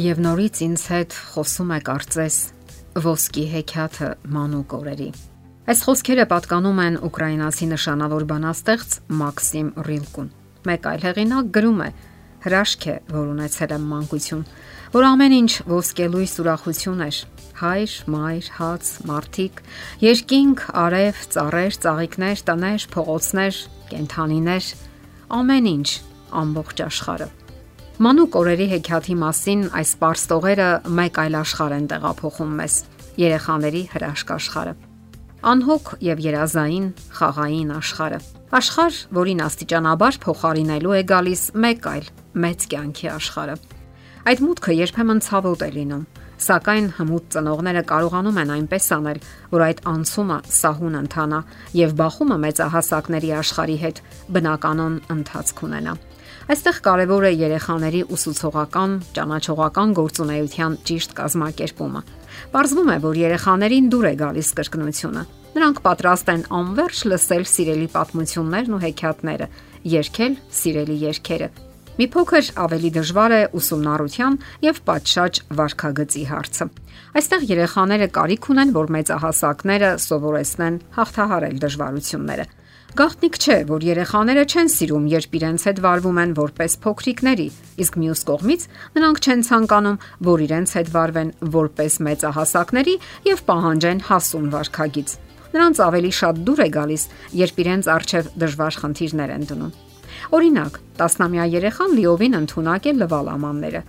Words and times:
եւ 0.00 0.20
նորից 0.24 0.58
ինձ 0.64 0.82
հետ 0.90 1.14
խոսում 1.34 1.70
է 1.76 1.78
կարծես 1.86 2.36
ոսկի 3.04 3.42
հեքիաթը 3.52 4.08
մանուկ 4.32 4.74
օրերի։ 4.78 5.08
Այս 5.70 5.80
խոսքերը 5.86 6.24
պատկանում 6.30 6.78
են 6.84 6.96
ուկրաինացի 7.06 7.66
նշանավոր 7.72 8.24
բանաստեղծ 8.30 8.94
Մաքսիմ 9.20 9.68
Ռիլկուն։ 9.86 10.30
Մեկ 10.70 10.88
այլ 10.90 11.04
հեղինակ 11.04 11.50
գրում 11.56 11.82
է. 11.84 11.90
հրաշք 12.40 12.84
է, 12.88 12.94
որ 13.12 13.26
ունեցել 13.34 13.72
եմ 13.76 13.82
մանկություն, 13.90 14.44
որ 14.94 15.06
ամեն 15.10 15.34
ինչ 15.36 15.52
ոսկելույս 15.68 16.34
ուրախություն 16.40 17.02
էր։ 17.04 17.18
Հայր, 17.60 17.96
մայր, 18.14 18.46
հաց, 18.56 18.92
մարդիկ, 19.10 19.60
երկինք, 20.06 20.62
արև, 20.84 21.20
ծառեր, 21.36 21.76
ծաղիկներ, 21.84 22.44
տներ, 22.48 22.86
փողոցներ, 22.96 23.60
կենթանիներ, 23.92 24.72
ամեն 25.36 25.70
ինչ, 25.76 25.88
ամբողջ 26.40 26.82
աշխարհը։ 26.88 27.28
Մանուկ 28.00 28.36
օրերի 28.40 28.66
հեքիաթի 28.70 29.14
մասին 29.20 29.62
այս 29.76 29.90
པարստողերը 30.00 30.68
մեկ 30.96 31.18
այլ 31.20 31.34
աշխարհ 31.36 31.72
են 31.76 31.88
տեղափոխում 31.90 32.54
մեզ՝ 32.60 32.76
երեխաների 33.20 33.82
հրաշք 33.92 34.30
աշխարհը։ 34.36 34.72
Անհոգ 35.50 35.90
եւ 36.06 36.22
երազային 36.24 36.86
խաղային 37.18 37.74
աշխարհը։ 37.76 38.20
Աշխարհ, 38.56 39.00
որին 39.20 39.44
աստիճանաբար 39.44 40.18
փոխարինելու 40.24 40.96
է 40.96 41.02
գալիս 41.12 41.42
մեկ 41.60 41.90
այլ 41.92 42.08
մեծ 42.40 42.66
կյանքի 42.72 43.12
աշխարհը։ 43.20 43.60
Այդ 44.30 44.44
մուտքը 44.48 44.76
երբեմն 44.80 45.20
ցավոտ 45.28 45.60
է 45.60 45.70
լինում, 45.76 46.04
սակայն 46.40 46.86
հմուտ 46.96 47.24
ծնողները 47.36 47.82
կարողանում 47.90 48.38
են 48.40 48.52
այնպես 48.56 48.86
անել, 48.96 49.20
որ 49.52 49.64
այդ 49.68 49.82
անցումը 49.92 50.38
սահուն 50.56 50.96
ընթանա 51.04 51.40
եւ 51.84 51.98
բախումը 52.00 52.38
մեծահասակների 52.48 53.34
աշխարհի 53.44 53.76
հետ 53.84 54.02
բնականon 54.40 54.96
ընթացք 55.20 55.68
ունենա։ 55.68 56.00
Այստեղ 56.48 56.78
կարևոր 56.86 57.26
է 57.28 57.32
երեխաների 57.36 58.00
ուսուցողական, 58.16 58.94
ճանաչողական 59.16 59.94
գործունեության 59.98 60.76
ճիշտ 60.88 61.16
կազմակերպումը։ 61.20 62.02
Պարզվում 62.54 62.90
է, 62.90 62.96
որ 63.04 63.20
երեխաներին 63.20 63.90
դուր 63.92 64.06
է 64.10 64.14
գալիս 64.24 64.52
կրկնությունը։ 64.60 65.24
Նրանք 65.50 65.80
պատրաստ 65.84 66.30
են 66.30 66.44
անverջ 66.60 67.00
լսել 67.10 67.44
սիրելի 67.50 67.88
պատմություններն 67.94 68.76
ու 68.76 68.84
հեքիաթները, 68.86 69.48
երգել 69.94 70.38
սիրելի 70.60 70.96
երգերը։ 71.10 71.48
Մի 72.00 72.06
փոքր 72.14 72.46
ավելի 72.64 72.90
դժվար 72.96 73.32
է 73.36 73.40
ուսումնառության 73.60 74.36
եւ 74.64 74.78
պատշաճ 74.88 75.40
վարքագծի 75.58 76.22
հարցը։ 76.30 76.66
Այստեղ 77.20 77.44
երեխաները 77.50 78.08
կարիք 78.14 78.48
ունեն, 78.54 78.72
որ 78.78 78.92
մեծահասակները 78.94 79.90
սովորեցնեն 80.06 80.78
հաղթահարել 80.96 81.60
դժվարությունները։ 81.66 82.46
Գաղտնիք 82.90 83.36
չէ, 83.38 83.56
որ 83.68 83.84
երեխաները 83.86 84.42
չեն 84.50 84.68
սիրում, 84.74 85.04
երբ 85.12 85.34
իրենց 85.38 85.64
հետ 85.68 85.80
վարվում 85.84 86.16
են 86.20 86.30
որպես 86.34 86.72
փոքրիկների, 86.82 87.44
իսկ 87.84 87.98
մյուս 88.02 88.22
կողմից 88.26 88.64
նրանք 88.96 89.20
չեն 89.22 89.44
ցանկանում, 89.46 89.98
որ 90.26 90.42
իրենց 90.46 90.72
հետ 90.74 90.90
վարվեն 90.96 91.30
որպես 91.54 91.98
մեծահասակների 92.06 92.94
եւ 93.30 93.42
պահանջեն 93.46 94.02
հասուն 94.10 94.50
վարքագիծ։ 94.56 95.14
Նրանց 95.54 95.82
ավելի 95.86 96.12
շատ 96.18 96.42
դուր 96.50 96.60
է 96.66 96.68
գալիս, 96.74 97.04
երբ 97.38 97.62
իրենց 97.62 97.90
արժև 97.94 98.34
դժվար 98.42 98.74
խնդիրներ 98.82 99.30
են 99.38 99.46
դնում։ 99.54 99.72
Օրինակ, 100.34 100.74
10-ամյա 100.98 101.46
երեխան 101.54 101.94
լիովին 101.94 102.36
ընդունակ 102.42 102.90
է 102.90 102.92
լվալ 102.98 103.30
ամանները։ 103.38 103.80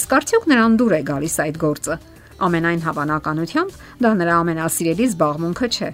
Իսկ 0.00 0.14
արդյոք 0.20 0.44
նրան 0.52 0.76
դուր 0.80 0.94
է 1.00 1.02
գալիս 1.08 1.36
այդ 1.48 1.60
գործը։ 1.64 1.96
Ամենայն 2.40 2.84
հավանականությամբ 2.84 3.80
դա 4.00 4.10
նրա 4.20 4.36
ամենասիրելի 4.40 5.06
զբաղմունքը 5.10 5.68
չէ, 5.76 5.90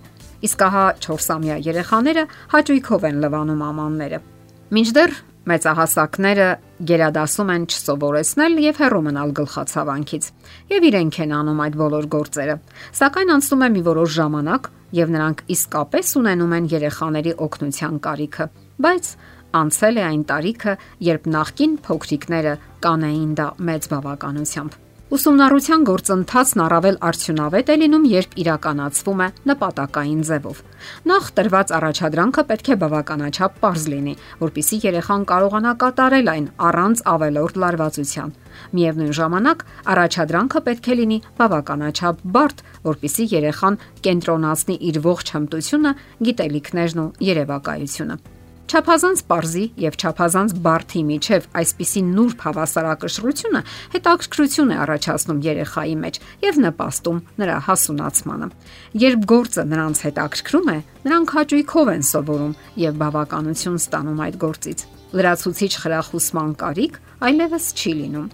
Իսկ 0.46 0.66
ահա 0.66 0.84
4-ամյա 1.06 1.56
երեխաները 1.66 2.26
հաճույքով 2.52 3.06
են 3.10 3.24
լվանում 3.24 3.64
ամանները։ 3.66 4.20
Մինչդեռ 4.76 5.14
մեծահասակները 5.46 6.46
գերադասում 6.90 7.50
են 7.54 7.66
չսովորեցնել 7.70 8.56
եւ 8.66 8.80
հեռու 8.82 9.02
մնալ 9.06 9.34
գլխացավանքից։ 9.38 10.24
Եվ 10.74 10.86
իրենք 10.90 11.18
են 11.22 11.34
անում 11.38 11.60
այդ 11.66 11.76
բոլոր 11.82 12.08
գործերը։ 12.16 12.56
Սակայն 13.00 13.32
անցնում 13.36 13.62
է 13.66 13.68
մի 13.76 13.82
որոշ 13.86 14.16
ժամանակ 14.16 14.70
եւ 14.98 15.12
նրանք 15.16 15.44
իսկապես 15.56 16.10
ունենում 16.22 16.56
են 16.56 16.66
երեխաների 16.76 17.36
օգնության 17.46 18.00
կարիքը։ 18.06 18.48
Բայց 18.86 19.12
անցել 19.60 20.02
է 20.02 20.02
այն 20.06 20.24
տարիքը, 20.30 20.74
երբ 21.10 21.30
նախքին 21.36 21.78
փոքրիկները 21.86 22.56
կանեին 22.86 23.38
դա 23.38 23.48
մեծ 23.70 23.88
բավականությամբ։ 23.94 24.82
Ուսումնառության 25.06 25.84
գործընթացն 25.86 26.60
առավել 26.64 26.96
արդյունավետ 27.06 27.68
է 27.70 27.74
լինում, 27.78 28.06
երբ 28.10 28.32
իրականացվում 28.42 29.20
է 29.22 29.28
նպատակային 29.50 30.24
ձևով։ 30.26 30.62
Նախ 31.06 31.28
տրված 31.36 31.74
առաջադրանքը 31.78 32.44
պետք 32.50 32.70
է 32.74 32.78
բավականաչափ 32.82 33.54
པարզ 33.60 33.86
լինի, 33.94 34.16
որpիսի 34.42 34.80
երեխան 34.82 35.26
կարողանա 35.30 35.72
կատարել 35.86 36.30
այն 36.34 36.48
առանց 36.66 37.06
ավելորդ 37.14 37.60
լարվածության։ 37.62 38.36
Միևնույն 38.74 39.16
ժամանակ 39.22 39.66
առաջադրանքը 39.94 40.62
պետք 40.66 40.86
է 40.90 40.96
լինի 41.06 41.18
բավականաչափ 41.38 42.24
բարդ, 42.34 42.64
որpիսի 42.90 43.28
երեխան 43.36 43.82
կենտրոնացնի 44.10 44.80
իր 44.90 45.04
ողջ 45.06 45.36
հմտությունը, 45.38 45.92
գիտելիքներն 46.26 47.04
ու 47.06 47.12
երևակայությունը։ 47.30 48.35
Չափազանց 48.66 49.20
པարզի 49.26 49.64
եւ 49.78 49.96
չափազանց 50.00 50.52
բարթի 50.64 51.02
միջև 51.06 51.44
այսպիսի 51.60 52.00
նուրբ 52.06 52.40
հավասարակշռությունը 52.46 53.60
հետաքրքրություն 53.92 54.72
է 54.74 54.78
առաջացնում 54.86 55.42
երեխայի 55.46 55.94
մեջ 56.02 56.18
եւ 56.46 56.58
նպաստում 56.66 57.22
նրա 57.42 57.60
հասունացմանը։ 57.68 58.50
Երբ 59.06 59.30
գործը 59.36 59.66
նրանց 59.70 60.02
հետաքրքրում 60.06 60.68
է, 60.74 60.78
նրանք 61.06 61.36
հաճույքով 61.36 61.94
են 61.94 62.04
սովորում 62.10 62.58
եւ 62.82 63.00
բավականություն 63.06 63.80
ստանում 63.86 64.22
այդ 64.26 64.38
գործից 64.46 64.86
լրացուցիչ 65.16 65.72
խրախուսման 65.86 66.54
կարիք 66.60 66.98
այլևս 67.26 67.66
չի 67.78 67.92
լինում։ 68.02 68.26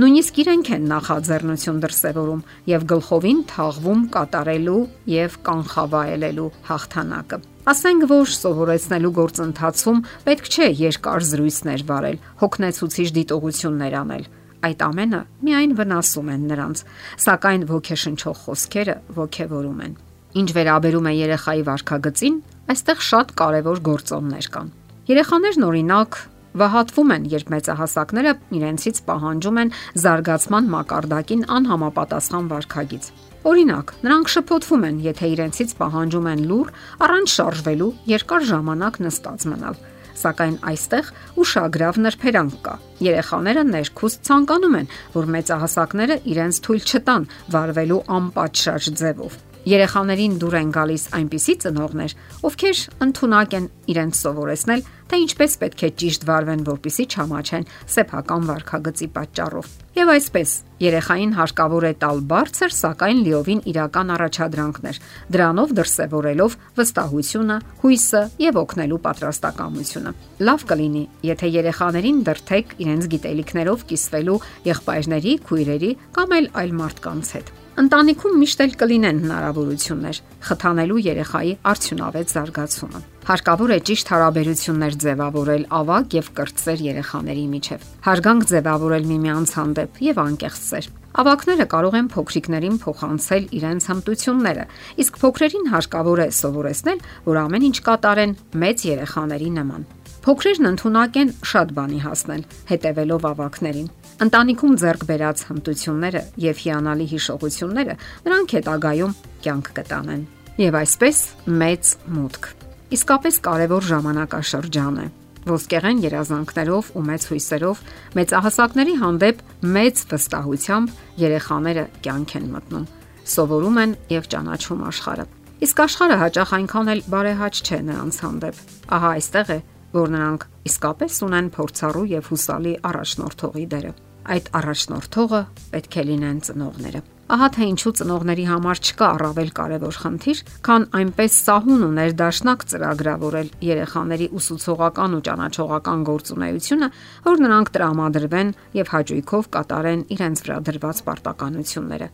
Նույնիսկ 0.00 0.40
իրենք 0.44 0.70
են 0.78 0.88
նախաձեռնություն 0.94 1.80
դրսևորում 1.84 2.44
եւ 2.72 2.86
գլխովին 2.94 3.42
թաղվում 3.54 4.06
կատարելու 4.18 4.82
եւ 5.14 5.40
կանխավայելելու 5.50 6.52
հաղթանակը։ 6.72 7.44
Ասենք 7.64 8.02
որ 8.10 8.28
սովորեցնելու 8.28 9.10
գործընթացում 9.16 10.00
պետք 10.26 10.48
չէ 10.52 10.66
երկար 10.76 11.22
զրույցներ 11.30 11.84
վարել, 11.88 12.18
հոգնեցուցիչ 12.42 13.06
դիտողություններ 13.16 13.96
անել։ 14.00 14.26
Այդ 14.68 14.84
ամենը 14.84 15.20
միայն 15.48 15.72
վնասում 15.78 16.28
են 16.34 16.44
նրանց, 16.50 16.82
սակայն 17.24 17.64
ոգեշնչող 17.72 18.36
խոսքերը 18.44 18.96
ոգևորում 19.16 19.80
են։ 19.88 19.96
Ինչ 20.44 20.48
վերաբերում 20.60 21.08
է 21.08 21.14
երեխայի 21.24 21.66
վարքագծին, 21.72 22.38
այստեղ 22.74 23.04
շատ 23.08 23.34
կարևոր 23.40 23.82
գործոններ 23.88 24.48
կան։ 24.52 24.72
Երեխաներն 25.08 25.68
օրինակ 25.72 26.22
վհատվում 26.60 27.14
են, 27.16 27.28
երբ 27.32 27.54
մեծահասակները 27.54 28.32
իրենցից 28.60 29.04
պահանջում 29.08 29.60
են 29.64 29.72
զարգացման 30.04 30.68
մակարդակին 30.74 31.48
անհամապատասխան 31.58 32.50
վարքագիծ։ 32.52 33.08
Օրինակ, 33.44 33.90
նրանք 34.04 34.30
շփոթվում 34.32 34.84
են, 34.88 35.00
եթե 35.04 35.28
իրենցից 35.34 35.74
պահանջում 35.80 36.28
են 36.32 36.44
լուր 36.48 36.70
առանց 37.04 37.34
շարժվելու 37.34 37.90
երկար 38.14 38.46
ժամանակ 38.50 39.00
նստած 39.04 39.48
մնալ 39.52 39.82
սակայն 40.24 40.58
այստեղ 40.70 41.08
ուշագրավ 41.42 41.98
նրբերանգ 42.04 42.58
կա։ 42.64 42.74
Երեխաները 43.04 43.64
ներքուստ 43.70 44.22
ցանկանում 44.28 44.78
են, 44.80 44.92
որ 45.16 45.32
մեծահասակները 45.36 46.20
իրենց 46.34 46.62
թույլ 46.68 46.86
չտան 46.94 47.26
վարվելու 47.56 48.04
անպատշաճ 48.20 48.94
ձևով։ 49.02 49.42
Երեխաներին 49.64 50.34
դուր 50.42 50.54
են 50.58 50.72
գալիս 50.74 51.04
այնպիսի 51.16 51.54
ծնողներ, 51.62 52.14
ովքեր 52.44 52.80
ընդունակ 53.04 53.54
են 53.56 53.68
իրենց 53.94 54.18
սովորեցնել, 54.20 54.82
թե 55.08 55.20
ինչպես 55.24 55.56
պետք 55.62 55.84
է 55.84 55.88
ճիշտ 56.00 56.26
վարվեն, 56.28 56.64
որpիսի 56.68 57.06
չամաչեն 57.14 57.64
սեփական 57.94 58.44
վարքագծի 58.50 59.08
պատճառով։ 59.14 59.72
Եվ 59.94 60.12
այսպես, 60.14 60.52
երեխային 60.84 61.32
հարկավոր 61.38 61.86
է 61.88 61.92
տալ 62.04 62.22
բարձր, 62.34 62.76
սակայն 62.76 63.24
լիովին 63.24 63.64
իրական 63.72 64.12
առաջադրանքներ, 64.18 65.00
դրանով 65.32 65.74
դրսևորելով 65.80 66.56
վստահությունը, 66.76 67.58
հույսը 67.84 68.22
եւ 68.44 68.62
օգնելու 68.64 69.02
պատրաստակամությունը։ 69.08 70.14
Լավ 70.44 70.68
կլինի, 70.74 71.04
եթե 71.30 71.52
երեխաներին 71.56 72.22
դրթեք 72.28 72.78
իրենց 72.84 73.12
գիտելիքներով 73.16 73.90
կիսվելու 73.94 74.40
եղբայրների, 74.74 75.36
քույրերի 75.48 75.92
կամ 76.18 76.40
այլ 76.40 76.50
այլ 76.64 76.80
մարդկանց 76.84 77.36
հետ։ 77.38 77.54
Ընտանիքում 77.74 78.34
միշտ 78.38 78.60
էլ 78.62 78.74
կլինեն 78.78 79.16
հնարավորություններ 79.24 80.18
խթանելու 80.46 80.98
երեխայի 81.04 81.54
արդյունավետ 81.70 82.34
զարգացումը։ 82.34 83.00
Հարկավոր 83.26 83.72
է 83.74 83.78
ճիշտ 83.88 84.12
հարաբերություններ 84.14 84.98
ձևավորել 85.04 85.64
ավակ 85.78 86.14
եւ 86.14 86.28
կրտսեր 86.38 86.84
երեխաների 86.86 87.46
միջև։ 87.54 87.88
Հարգանք 88.06 88.46
ձևավորել 88.52 89.08
միմյանց 89.10 89.54
հանդեպ 89.58 90.00
եւ 90.06 90.22
անկեղծեր։ 90.22 90.88
Ավակները 91.24 91.66
կարող 91.74 91.98
են 91.98 92.12
փոքրիկներին 92.14 92.78
փոխանցել 92.84 93.44
իրենց 93.58 93.90
հմտությունները, 93.90 94.64
իսկ 95.02 95.20
փոքրերին 95.24 95.68
հարկավոր 95.74 96.22
է 96.24 96.28
սովորեցնել, 96.38 97.04
որ 97.26 97.42
ամեն 97.42 97.68
ինչ 97.70 97.76
կատարեն 97.90 98.38
մեծ 98.62 98.88
երեխաների 98.94 99.50
նման։ 99.58 99.86
Փոքրերն 100.24 100.66
ընդունակ 100.70 101.16
են 101.20 101.30
շատ 101.44 101.72
բանի 101.76 101.98
հասնել, 102.00 102.42
հետևելով 102.70 103.24
ավակներին։ 103.28 103.88
Ընտանիքում 104.24 104.76
ձեռք 104.80 105.02
բերած 105.10 105.42
հմտությունները 105.50 106.22
եւ 106.44 106.62
հիանալի 106.64 107.06
հիշողությունները 107.10 107.96
նրանք 108.24 108.54
հետագայում 108.56 109.12
կյանք 109.44 109.68
կտանեն։ 109.76 110.22
Եվ 110.64 110.78
այսպես 110.80 111.20
մեծ 111.60 111.92
մուտք։ 112.14 112.48
Իսկապես 112.96 113.38
կարևոր 113.44 113.86
ժամանակաշրջան 113.90 114.96
է 115.04 115.06
ոսկեղեն 115.44 116.00
երազանքներով 116.08 116.90
ու 116.96 117.04
մեծ 117.04 117.28
հույսերով 117.28 117.80
մեծահասակների 118.16 118.94
հանդեպ 119.04 119.42
մեծ 119.76 120.02
վստահությամբ 120.08 120.94
երեխաները 121.20 121.84
կյանք 122.06 122.34
են 122.40 122.48
մտնում, 122.54 122.88
սովորում 123.34 123.78
են 123.84 123.94
եւ 124.14 124.30
ճանաչում 124.32 124.84
աշխարհը։ 124.88 125.28
Իսկ 125.64 125.84
աշխարհը 125.84 126.16
հաճախ 126.24 126.54
այնքան 126.54 126.90
էլ 126.94 127.04
բարեհաճ 127.12 127.60
չէ 127.64 127.78
նրանց 127.92 128.16
հանդեպ։ 128.24 128.64
Ահա 128.94 129.10
այստեղ 129.20 129.52
է, 129.54 129.58
որ 129.94 130.14
նրանք 130.14 130.46
իսկապես 130.70 131.18
ունեն 131.28 131.48
փորձառու 131.54 132.04
եւ 132.14 132.30
հուսալի 132.34 132.76
առաջնորդողի 132.90 133.66
դերը։ 133.74 133.96
Այդ 134.34 134.46
առաջնորդողը 134.58 135.42
պետք 135.74 135.98
է 136.00 136.04
լինեն 136.10 136.38
ծնողները։ 136.48 137.02
Ահա 137.34 137.46
թե 137.56 137.66
ինչու 137.72 137.90
ծնողների 137.98 138.44
համար 138.50 138.80
չկա 138.84 139.06
առավել 139.14 139.50
կարևոր 139.56 139.98
խնդիր, 140.02 140.40
քան 140.66 140.82
այնպես 140.98 141.36
սահուն 141.44 141.84
ու 141.86 141.92
ներդաշնակ 141.98 142.64
ծրագրավորել 142.72 143.48
երեխաների 143.64 144.26
ուսուցողական 144.38 145.16
ու 145.16 145.22
ճանաչողական 145.28 146.04
գործունեությունը, 146.08 146.88
որ 147.24 147.40
նրանք 147.44 147.72
տրամադրվեն 147.76 148.52
եւ 148.76 148.92
հաճույքով 148.92 149.48
կատարեն 149.56 150.04
իրենց 150.18 150.44
վրա 150.44 150.58
դրված 150.68 151.02
պարտականությունները։ 151.08 152.08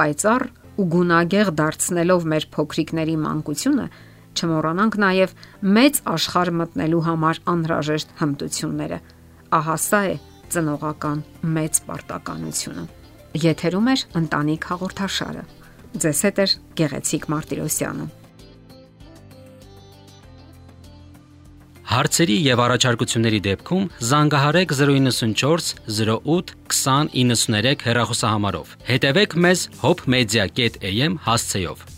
Պայծառ 0.00 0.42
ու 0.78 0.88
գունագեղ 0.96 1.48
դարձնելով 1.58 2.26
մեր 2.32 2.44
փոքրիկների 2.54 3.16
մանկությունը, 3.28 3.86
չմոռանանք 4.38 4.98
նաև 5.02 5.34
մեծ 5.78 6.00
աշխարհ 6.14 6.50
մտնելու 6.62 7.02
համար 7.08 7.40
անհրաժեշտ 7.52 8.14
հմտությունները։ 8.22 8.98
Ահա 9.58 9.76
սա 9.88 10.02
է 10.12 10.14
ծնողական 10.54 11.24
մեծ 11.58 11.82
պարտականությունը։ 11.88 12.84
Եթերում 13.48 13.90
է 13.92 13.96
ընտանիք 14.22 14.70
հաղորդաշարը։ 14.72 15.44
Ձեզ 15.98 16.22
հետ 16.28 16.38
է 16.38 16.46
Գեղեցիկ 16.78 17.28
Մարտիրոսյանը։ 17.32 18.08
Հարցերի 21.88 22.34
եւ 22.44 22.60
առաջարկությունների 22.64 23.38
դեպքում 23.46 23.86
զանգահարեք 24.10 24.74
094 24.80 25.70
08 25.88 26.52
2093 26.68 27.86
հեռախոսահամարով։ 27.88 28.74
Հետևեք 28.92 29.38
մեզ 29.48 29.68
hopmedia.am 29.80 31.22
հասցեով։ 31.24 31.97